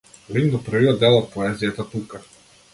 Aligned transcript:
Линк 0.37 0.55
до 0.55 0.61
првиот 0.69 0.97
дел 1.05 1.19
од 1.19 1.29
поезијата 1.37 1.89
тука. 1.95 2.27